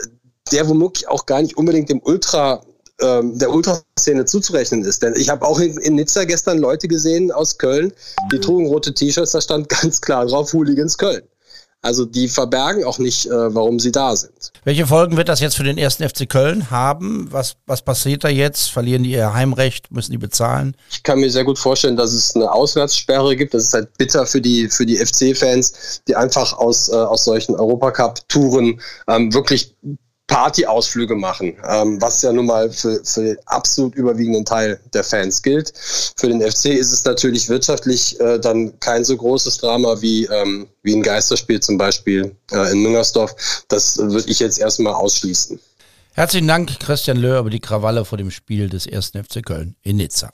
der 0.53 0.69
womöglich 0.69 1.09
auch 1.09 1.27
gar 1.27 1.43
nicht 1.43 1.57
unbedingt 1.57 1.91
dem 1.91 2.01
Ultra 2.03 2.63
ähm, 3.01 3.39
der 3.39 3.51
Ultraszene 3.51 4.25
zuzurechnen 4.25 4.85
ist. 4.85 5.03
Denn 5.03 5.15
ich 5.17 5.29
habe 5.29 5.47
auch 5.47 5.61
in, 5.61 5.77
in, 5.79 5.95
Nizza 5.95 6.25
gestern 6.25 6.59
Leute 6.59 6.89
gesehen 6.89 7.31
aus 7.31 7.59
Köln, 7.59 7.93
die 8.33 8.41
trugen 8.41 8.67
rote 8.67 8.95
T-Shirts, 8.95 9.33
da 9.33 9.41
stand 9.41 9.69
ganz 9.81 10.01
klar 10.01 10.27
drauf 10.27 10.53
Hooligans 10.53 10.97
Köln. 10.99 11.23
Also 11.81 12.05
die 12.05 12.29
verbergen 12.29 12.85
auch 12.85 12.99
nicht, 12.99 13.27
äh, 13.27 13.55
warum 13.55 13.79
sie 13.79 13.93
da 13.93 14.17
sind. 14.17 14.53
Welche 14.65 14.87
Folgen 14.87 15.17
wird 15.17 15.29
das 15.29 15.39
jetzt 15.39 15.57
für 15.57 15.63
den 15.63 15.79
ersten 15.79 16.09
FC 16.09 16.29
Köln 16.29 16.71
haben? 16.71 17.29
Was, 17.31 17.57
was 17.67 17.83
passiert 17.83 18.25
da 18.25 18.29
jetzt? 18.29 18.71
Verlieren 18.71 19.05
die 19.05 19.13
ihr 19.13 19.33
Heimrecht? 19.33 19.93
Müssen 19.93 20.11
die 20.11 20.19
bezahlen? 20.19 20.77
Ich 20.91 21.05
kann 21.05 21.21
mir 21.21 21.31
sehr 21.31 21.45
gut 21.45 21.59
vorstellen, 21.59 21.97
dass 21.97 22.13
es 22.13 22.35
eine 22.35 22.51
Auswärtssperre 22.51 23.37
gibt. 23.37 23.55
Das 23.55 23.63
ist 23.63 23.75
halt 23.75 23.97
bitter 23.97 24.27
für 24.27 24.41
die, 24.41 24.69
für 24.69 24.87
die 24.87 24.97
FC-Fans, 24.97 26.03
die 26.09 26.17
einfach 26.17 26.53
aus, 26.53 26.89
äh, 26.89 26.97
aus 26.97 27.25
solchen 27.25 27.55
Europacup-Touren 27.55 28.81
ähm, 29.07 29.33
wirklich 29.33 29.77
Partyausflüge 30.29 31.17
machen, 31.17 31.57
ähm, 31.69 32.01
was 32.01 32.23
ja 32.23 32.33
nun 32.33 32.47
mal 32.47 32.71
für, 32.71 33.01
für 33.03 33.23
den 33.23 33.39
absolut 33.47 33.95
überwiegenden 33.97 34.45
Teil 34.45 34.79
der 34.93 35.03
Fans 35.03 35.43
gilt. 35.43 35.73
Für 36.17 36.29
den 36.29 36.41
FC 36.41 36.67
ist 36.67 36.93
es 36.93 37.05
natürlich 37.05 37.49
wirtschaftlich 37.49 38.21
äh, 38.21 38.39
dann 38.39 38.79
kein 38.79 39.05
so 39.05 39.17
großes 39.17 39.59
Drama 39.59 40.01
wie, 40.01 40.27
ähm, 40.27 40.69
wie 40.83 40.95
ein 40.95 41.03
Geisterspiel 41.03 41.61
zum 41.61 41.79
Beispiel 41.79 42.37
äh, 42.53 42.71
in 42.71 42.83
Müngersdorf. 42.83 43.35
Das 43.69 43.99
würde 43.99 44.31
ich 44.31 44.39
jetzt 44.39 44.59
erstmal 44.59 44.93
ausschließen. 44.95 45.59
Herzlichen 46.13 46.49
Dank, 46.49 46.79
Christian 46.81 47.17
Löhr, 47.17 47.41
über 47.41 47.51
die 47.51 47.61
Krawalle 47.61 48.05
vor 48.05 48.19
dem 48.19 48.31
Spiel 48.31 48.69
des 48.69 48.87
1. 48.87 49.13
FC 49.27 49.45
Köln 49.45 49.77
in 49.83 49.97
Nizza. 49.97 50.31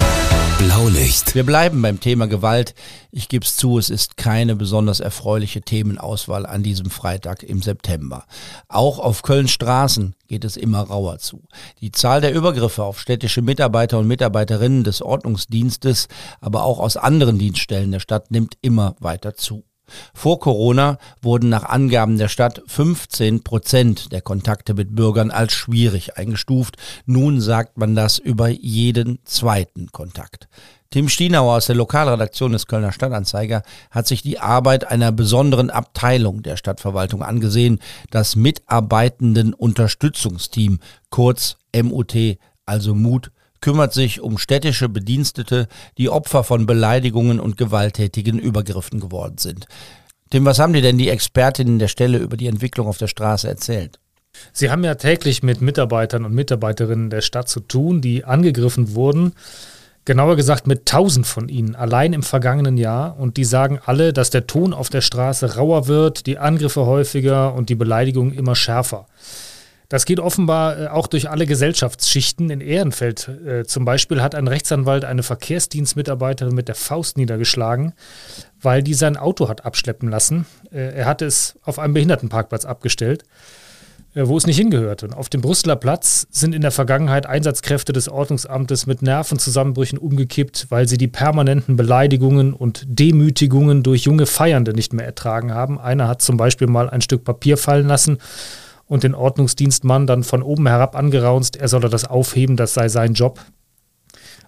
Blaulicht. 0.58 1.34
Wir 1.34 1.44
bleiben 1.44 1.82
beim 1.82 2.00
Thema 2.00 2.26
Gewalt. 2.26 2.74
Ich 3.10 3.28
gebe 3.28 3.44
es 3.44 3.56
zu, 3.56 3.78
es 3.78 3.90
ist 3.90 4.16
keine 4.16 4.56
besonders 4.56 5.00
erfreuliche 5.00 5.62
Themenauswahl 5.62 6.46
an 6.46 6.62
diesem 6.62 6.90
Freitag 6.90 7.42
im 7.42 7.62
September. 7.62 8.24
Auch 8.68 8.98
auf 8.98 9.22
Kölns 9.22 9.50
Straßen 9.50 10.14
geht 10.28 10.44
es 10.44 10.56
immer 10.56 10.80
rauer 10.80 11.18
zu. 11.18 11.42
Die 11.80 11.92
Zahl 11.92 12.20
der 12.20 12.34
Übergriffe 12.34 12.82
auf 12.82 13.00
städtische 13.00 13.42
Mitarbeiter 13.42 13.98
und 13.98 14.06
Mitarbeiterinnen 14.06 14.84
des 14.84 15.02
Ordnungsdienstes, 15.02 16.08
aber 16.40 16.64
auch 16.64 16.78
aus 16.78 16.96
anderen 16.96 17.38
Dienststellen 17.38 17.92
der 17.92 18.00
Stadt 18.00 18.30
nimmt 18.30 18.56
immer 18.60 18.96
weiter 19.00 19.34
zu. 19.34 19.64
Vor 20.14 20.40
Corona 20.40 20.98
wurden 21.22 21.48
nach 21.48 21.64
Angaben 21.64 22.18
der 22.18 22.28
Stadt 22.28 22.62
15 22.66 23.42
Prozent 23.42 24.12
der 24.12 24.22
Kontakte 24.22 24.74
mit 24.74 24.94
Bürgern 24.94 25.30
als 25.30 25.52
schwierig 25.52 26.16
eingestuft. 26.16 26.76
Nun 27.06 27.40
sagt 27.40 27.78
man 27.78 27.94
das 27.94 28.18
über 28.18 28.48
jeden 28.48 29.18
zweiten 29.24 29.92
Kontakt. 29.92 30.48
Tim 30.94 31.08
Stienauer 31.08 31.56
aus 31.56 31.66
der 31.66 31.74
Lokalredaktion 31.74 32.52
des 32.52 32.68
Kölner 32.68 32.92
Stadtanzeiger 32.92 33.62
hat 33.90 34.06
sich 34.06 34.22
die 34.22 34.38
Arbeit 34.38 34.88
einer 34.88 35.10
besonderen 35.10 35.68
Abteilung 35.70 36.42
der 36.42 36.56
Stadtverwaltung 36.56 37.24
angesehen, 37.24 37.80
das 38.10 38.36
Mitarbeitenden 38.36 39.54
Unterstützungsteam, 39.54 40.78
kurz 41.10 41.56
MUT, 41.74 42.14
also 42.64 42.94
Mut 42.94 43.32
kümmert 43.64 43.94
sich 43.94 44.20
um 44.20 44.36
städtische 44.36 44.90
Bedienstete, 44.90 45.68
die 45.96 46.10
Opfer 46.10 46.44
von 46.44 46.66
Beleidigungen 46.66 47.40
und 47.40 47.56
gewalttätigen 47.56 48.38
Übergriffen 48.38 49.00
geworden 49.00 49.38
sind. 49.38 49.64
Tim, 50.28 50.44
was 50.44 50.58
haben 50.58 50.74
dir 50.74 50.82
denn 50.82 50.98
die 50.98 51.08
Expertinnen 51.08 51.78
der 51.78 51.88
Stelle 51.88 52.18
über 52.18 52.36
die 52.36 52.46
Entwicklung 52.46 52.86
auf 52.86 52.98
der 52.98 53.06
Straße 53.06 53.48
erzählt? 53.48 53.98
Sie 54.52 54.70
haben 54.70 54.84
ja 54.84 54.96
täglich 54.96 55.42
mit 55.42 55.62
Mitarbeitern 55.62 56.26
und 56.26 56.34
Mitarbeiterinnen 56.34 57.08
der 57.08 57.22
Stadt 57.22 57.48
zu 57.48 57.60
tun, 57.60 58.02
die 58.02 58.26
angegriffen 58.26 58.94
wurden. 58.94 59.32
Genauer 60.04 60.36
gesagt 60.36 60.66
mit 60.66 60.84
tausend 60.84 61.26
von 61.26 61.48
ihnen 61.48 61.74
allein 61.74 62.12
im 62.12 62.22
vergangenen 62.22 62.76
Jahr. 62.76 63.18
Und 63.18 63.38
die 63.38 63.44
sagen 63.44 63.80
alle, 63.82 64.12
dass 64.12 64.28
der 64.28 64.46
Ton 64.46 64.74
auf 64.74 64.90
der 64.90 65.00
Straße 65.00 65.56
rauer 65.56 65.88
wird, 65.88 66.26
die 66.26 66.36
Angriffe 66.36 66.84
häufiger 66.84 67.54
und 67.54 67.70
die 67.70 67.76
Beleidigungen 67.76 68.34
immer 68.34 68.56
schärfer. 68.56 69.06
Das 69.88 70.06
geht 70.06 70.20
offenbar 70.20 70.80
äh, 70.80 70.86
auch 70.88 71.06
durch 71.06 71.28
alle 71.28 71.46
Gesellschaftsschichten. 71.46 72.50
In 72.50 72.60
Ehrenfeld 72.60 73.28
äh, 73.28 73.64
zum 73.64 73.84
Beispiel 73.84 74.22
hat 74.22 74.34
ein 74.34 74.48
Rechtsanwalt 74.48 75.04
eine 75.04 75.22
Verkehrsdienstmitarbeiterin 75.22 76.54
mit 76.54 76.68
der 76.68 76.74
Faust 76.74 77.16
niedergeschlagen, 77.16 77.92
weil 78.60 78.82
die 78.82 78.94
sein 78.94 79.16
Auto 79.16 79.48
hat 79.48 79.64
abschleppen 79.64 80.08
lassen. 80.08 80.46
Äh, 80.72 80.94
er 80.94 81.06
hatte 81.06 81.26
es 81.26 81.56
auf 81.62 81.78
einem 81.78 81.94
Behindertenparkplatz 81.94 82.64
abgestellt, 82.64 83.24
wo 84.16 84.36
es 84.36 84.46
nicht 84.46 84.58
hingehörte. 84.58 85.06
Und 85.06 85.12
auf 85.12 85.28
dem 85.28 85.40
Brüsseler 85.40 85.74
Platz 85.74 86.28
sind 86.30 86.54
in 86.54 86.62
der 86.62 86.70
Vergangenheit 86.70 87.26
Einsatzkräfte 87.26 87.92
des 87.92 88.08
Ordnungsamtes 88.08 88.86
mit 88.86 89.02
Nervenzusammenbrüchen 89.02 89.98
umgekippt, 89.98 90.66
weil 90.68 90.86
sie 90.86 90.98
die 90.98 91.08
permanenten 91.08 91.74
Beleidigungen 91.74 92.54
und 92.54 92.84
Demütigungen 92.86 93.82
durch 93.82 94.04
junge 94.04 94.26
Feiernde 94.26 94.72
nicht 94.72 94.92
mehr 94.92 95.04
ertragen 95.04 95.52
haben. 95.52 95.80
Einer 95.80 96.06
hat 96.06 96.22
zum 96.22 96.36
Beispiel 96.36 96.68
mal 96.68 96.88
ein 96.88 97.00
Stück 97.00 97.24
Papier 97.24 97.56
fallen 97.56 97.88
lassen 97.88 98.18
und 98.86 99.02
den 99.02 99.14
Ordnungsdienstmann 99.14 100.06
dann 100.06 100.24
von 100.24 100.42
oben 100.42 100.66
herab 100.66 100.96
angeraunzt, 100.96 101.56
er 101.56 101.68
solle 101.68 101.88
das 101.88 102.04
aufheben, 102.04 102.56
das 102.56 102.74
sei 102.74 102.88
sein 102.88 103.14
Job. 103.14 103.40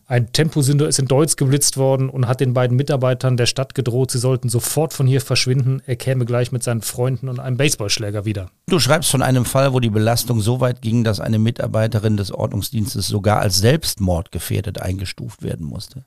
Ein 0.08 0.30
Temposünder 0.30 0.86
ist 0.86 1.00
in 1.00 1.06
Deutsch 1.06 1.34
geblitzt 1.34 1.76
worden 1.76 2.08
und 2.08 2.28
hat 2.28 2.38
den 2.38 2.54
beiden 2.54 2.76
Mitarbeitern 2.76 3.36
der 3.36 3.46
Stadt 3.46 3.74
gedroht, 3.74 4.12
sie 4.12 4.18
sollten 4.18 4.48
sofort 4.48 4.94
von 4.94 5.08
hier 5.08 5.20
verschwinden. 5.20 5.82
Er 5.84 5.96
käme 5.96 6.24
gleich 6.24 6.52
mit 6.52 6.62
seinen 6.62 6.82
Freunden 6.82 7.28
und 7.28 7.40
einem 7.40 7.56
Baseballschläger 7.56 8.24
wieder. 8.24 8.48
Du 8.68 8.78
schreibst 8.78 9.10
von 9.10 9.20
einem 9.20 9.44
Fall, 9.44 9.72
wo 9.72 9.80
die 9.80 9.90
Belastung 9.90 10.40
so 10.40 10.60
weit 10.60 10.80
ging, 10.80 11.02
dass 11.02 11.18
eine 11.18 11.40
Mitarbeiterin 11.40 12.16
des 12.16 12.30
Ordnungsdienstes 12.30 13.08
sogar 13.08 13.40
als 13.40 13.58
Selbstmord 13.58 14.30
gefährdet 14.30 14.80
eingestuft 14.80 15.42
werden 15.42 15.66
musste. 15.66 16.04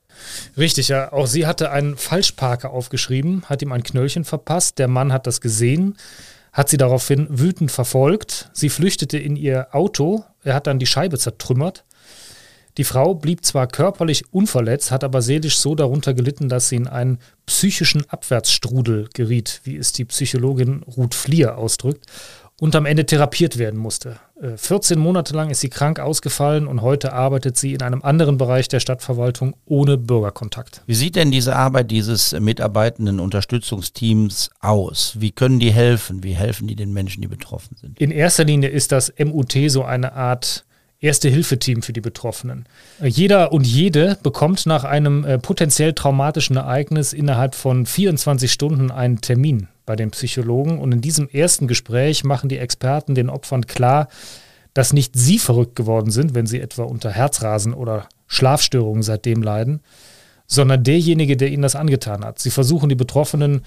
Richtig, 0.58 0.88
ja. 0.88 1.12
Auch 1.12 1.28
sie 1.28 1.46
hatte 1.46 1.72
einen 1.72 1.98
Falschparker 1.98 2.72
aufgeschrieben, 2.72 3.44
hat 3.48 3.62
ihm 3.62 3.74
ein 3.74 3.84
Knöllchen 3.84 4.24
verpasst. 4.24 4.80
Der 4.80 4.88
Mann 4.88 5.12
hat 5.12 5.28
das 5.28 5.42
gesehen 5.42 5.98
hat 6.52 6.70
sie 6.70 6.78
daraufhin 6.78 7.28
wütend 7.30 7.72
verfolgt. 7.72 8.50
Sie 8.54 8.70
flüchtete 8.70 9.18
in 9.18 9.36
ihr 9.36 9.68
Auto, 9.72 10.24
er 10.44 10.56
hat 10.56 10.68
dann 10.68 10.80
die 10.80 10.86
Scheibe 10.86 11.18
zertrümmert. 11.18 11.86
Die 12.78 12.84
Frau 12.84 13.14
blieb 13.14 13.44
zwar 13.44 13.68
körperlich 13.68 14.32
unverletzt, 14.32 14.92
hat 14.92 15.04
aber 15.04 15.22
seelisch 15.22 15.58
so 15.58 15.76
darunter 15.76 16.14
gelitten, 16.14 16.48
dass 16.48 16.70
sie 16.70 16.78
in 16.78 16.88
einen 16.88 17.20
psychischen 17.46 18.10
Abwärtsstrudel 18.10 19.10
geriet, 19.14 19.62
wie 19.64 19.76
es 19.76 19.92
die 19.92 20.06
Psychologin 20.06 20.84
Ruth 20.84 21.16
Flier 21.16 21.58
ausdrückt 21.58 22.06
und 22.60 22.76
am 22.76 22.86
Ende 22.86 23.06
therapiert 23.06 23.58
werden 23.58 23.80
musste. 23.80 24.20
14 24.56 24.98
äh, 24.98 25.02
Monate 25.02 25.34
lang 25.34 25.50
ist 25.50 25.60
sie 25.60 25.70
krank 25.70 26.00
ausgefallen 26.00 26.68
und 26.68 26.82
heute 26.82 27.14
arbeitet 27.14 27.58
sie 27.58 27.74
in 27.74 27.82
einem 27.82 28.02
anderen 28.02 28.38
Bereich 28.38 28.68
der 28.68 28.80
Stadtverwaltung 28.80 29.56
ohne 29.66 29.98
Bürgerkontakt. 29.98 30.82
Wie 30.86 30.96
sieht 30.96 31.16
denn 31.16 31.32
diese 31.32 31.56
Arbeit 31.56 31.92
dieses 31.92 32.32
mitarbeitenden 32.32 33.20
Unterstützungsteams 33.20 34.50
aus? 34.60 35.16
Wie 35.20 35.32
können 35.32 35.60
die 35.60 35.72
helfen? 35.72 36.24
Wie 36.24 36.34
helfen 36.34 36.68
die 36.68 36.76
den 36.76 36.94
Menschen, 36.94 37.22
die 37.22 37.28
betroffen 37.28 37.76
sind? 37.76 38.00
In 38.00 38.12
erster 38.12 38.46
Linie 38.46 38.70
ist 38.70 38.92
das 38.92 39.14
MUT 39.20 39.54
so 39.68 39.84
eine 39.84 40.14
Art 40.14 40.66
Erste-Hilfe-Team 41.02 41.82
für 41.82 41.94
die 41.94 42.02
Betroffenen. 42.02 42.66
Jeder 43.02 43.54
und 43.54 43.66
jede 43.66 44.18
bekommt 44.22 44.66
nach 44.66 44.84
einem 44.84 45.24
äh, 45.24 45.40
potenziell 45.40 45.94
traumatischen 45.94 46.58
Ereignis 46.58 47.14
innerhalb 47.14 47.56
von 47.56 47.86
24 47.86 48.52
Stunden 48.52 48.92
einen 48.92 49.22
Termin 49.22 49.70
bei 49.86 49.96
den 49.96 50.12
Psychologen. 50.12 50.78
Und 50.78 50.92
in 50.92 51.02
diesem 51.02 51.30
ersten 51.30 51.68
Gespräch 51.68 52.26
machen 52.26 52.50
die 52.50 52.58
Experten 52.58 53.16
den 53.16 53.30
Opfern 53.30 53.66
klar, 53.66 54.10
dass 54.74 54.92
nicht 54.92 55.16
sie 55.16 55.40
verrückt 55.40 55.76
geworden 55.76 56.12
sind, 56.12 56.36
wenn 56.36 56.48
sie 56.48 56.60
etwa 56.60 56.84
unter 56.84 57.12
Herzrasen 57.12 57.74
oder 57.74 58.08
Schlafstörungen 58.28 59.02
seitdem 59.02 59.42
leiden, 59.42 59.80
sondern 60.48 60.84
derjenige, 60.84 61.38
der 61.38 61.50
ihnen 61.50 61.64
das 61.64 61.76
angetan 61.76 62.26
hat. 62.26 62.40
Sie 62.40 62.52
versuchen 62.52 62.90
die 62.90 62.96
Betroffenen 62.96 63.62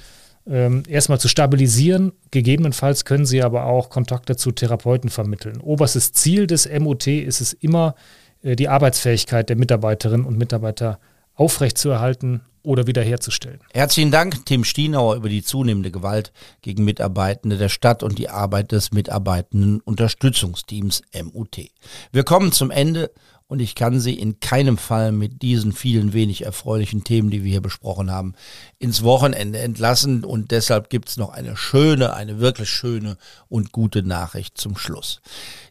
ähm, 0.46 0.82
erstmal 0.88 1.20
zu 1.20 1.28
stabilisieren. 1.28 2.12
Gegebenenfalls 2.30 3.04
können 3.04 3.26
sie 3.26 3.42
aber 3.42 3.66
auch 3.66 3.90
Kontakte 3.90 4.36
zu 4.36 4.50
Therapeuten 4.50 5.10
vermitteln. 5.10 5.60
Oberstes 5.60 6.12
Ziel 6.12 6.46
des 6.46 6.68
MOT 6.68 7.06
ist 7.06 7.40
es 7.40 7.52
immer, 7.52 7.94
äh, 8.42 8.56
die 8.56 8.68
Arbeitsfähigkeit 8.68 9.48
der 9.48 9.56
Mitarbeiterinnen 9.56 10.26
und 10.26 10.38
Mitarbeiter 10.38 10.98
aufrechtzuerhalten 11.34 12.42
oder 12.62 12.86
wiederherzustellen. 12.86 13.60
Herzlichen 13.72 14.10
Dank, 14.10 14.46
Tim 14.46 14.64
Stienauer, 14.64 15.16
über 15.16 15.28
die 15.28 15.42
zunehmende 15.42 15.90
Gewalt 15.90 16.32
gegen 16.60 16.84
Mitarbeitende 16.84 17.56
der 17.56 17.68
Stadt 17.68 18.02
und 18.02 18.18
die 18.18 18.28
Arbeit 18.28 18.72
des 18.72 18.92
Mitarbeitenden 18.92 19.80
Unterstützungsteams 19.80 21.02
MUT. 21.24 21.70
Wir 22.12 22.24
kommen 22.24 22.52
zum 22.52 22.70
Ende 22.70 23.10
und 23.52 23.60
ich 23.60 23.74
kann 23.74 24.00
Sie 24.00 24.14
in 24.14 24.40
keinem 24.40 24.78
Fall 24.78 25.12
mit 25.12 25.42
diesen 25.42 25.72
vielen 25.72 26.14
wenig 26.14 26.46
erfreulichen 26.46 27.04
Themen, 27.04 27.28
die 27.28 27.44
wir 27.44 27.50
hier 27.50 27.60
besprochen 27.60 28.10
haben, 28.10 28.32
ins 28.78 29.02
Wochenende 29.02 29.58
entlassen. 29.58 30.24
Und 30.24 30.52
deshalb 30.52 30.88
gibt 30.88 31.10
es 31.10 31.18
noch 31.18 31.28
eine 31.28 31.54
schöne, 31.54 32.14
eine 32.14 32.40
wirklich 32.40 32.70
schöne 32.70 33.18
und 33.50 33.70
gute 33.70 34.02
Nachricht 34.02 34.56
zum 34.56 34.78
Schluss. 34.78 35.20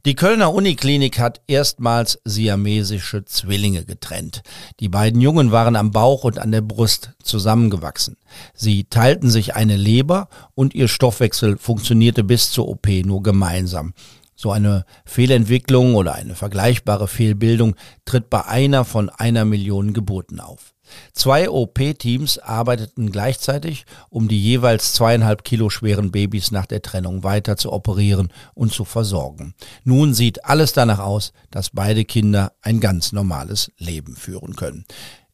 Die 0.06 0.14
Kölner 0.14 0.54
Uniklinik 0.54 1.18
hat 1.18 1.42
erstmals 1.48 2.20
siamesische 2.24 3.26
Zwillinge 3.26 3.84
getrennt. 3.84 4.44
Die 4.80 4.90
beiden 4.90 5.20
Jungen 5.20 5.52
waren 5.52 5.76
am 5.76 5.90
Bauch 5.90 6.24
und 6.24 6.38
an 6.38 6.52
der 6.52 6.62
Brust 6.62 7.14
zusammengewachsen. 7.24 8.16
Sie 8.54 8.84
teilten 8.84 9.32
sich 9.32 9.56
eine 9.56 9.76
Leber 9.76 10.30
und 10.54 10.76
ihr 10.76 10.88
Stoffwechsel 10.88 11.58
funktionierte 11.58 12.24
bis 12.24 12.52
zur 12.52 12.68
OP 12.68 12.88
nur 13.06 13.24
gemeinsam. 13.24 13.96
So 14.42 14.52
eine 14.52 14.86
Fehlentwicklung 15.06 15.94
oder 15.94 16.16
eine 16.16 16.34
vergleichbare 16.34 17.08
Fehlbildung 17.08 17.76
tritt 18.06 18.32
bei 18.32 18.44
einer 18.44 18.86
von 18.86 19.12
einer 19.12 19.46
Million 19.46 19.94
Geburten 19.94 20.40
auf. 20.40 20.74
Zwei 21.14 21.48
OP-Teams 21.48 22.40
arbeiteten 22.40 23.12
gleichzeitig, 23.12 23.86
um 24.10 24.28
die 24.28 24.42
jeweils 24.42 24.94
zweieinhalb 24.94 25.44
Kilo 25.44 25.70
schweren 25.70 26.10
Babys 26.10 26.50
nach 26.50 26.66
der 26.66 26.82
Trennung 26.82 27.24
weiter 27.24 27.56
zu 27.56 27.72
operieren 27.72 28.30
und 28.56 28.74
zu 28.74 28.84
versorgen. 28.84 29.54
Nun 29.84 30.16
sieht 30.16 30.44
alles 30.44 30.74
danach 30.74 31.00
aus, 31.00 31.34
dass 31.52 31.70
beide 31.70 32.04
Kinder 32.04 32.54
ein 32.64 32.80
ganz 32.80 33.12
normales 33.12 33.72
Leben 33.78 34.16
führen 34.16 34.56
können. 34.56 34.86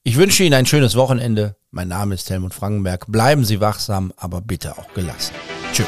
Ich 0.04 0.18
wünsche 0.18 0.44
Ihnen 0.44 0.54
ein 0.54 0.66
schönes 0.66 0.96
Wochenende. 0.96 1.56
Mein 1.72 1.88
Name 1.88 2.14
ist 2.14 2.30
Helmut 2.30 2.54
Frankenberg. 2.54 3.06
Bleiben 3.08 3.46
Sie 3.46 3.62
wachsam, 3.62 4.12
aber 4.18 4.42
bitte 4.42 4.78
auch 4.78 4.94
gelassen. 4.94 5.34
Tschüss. 5.72 5.88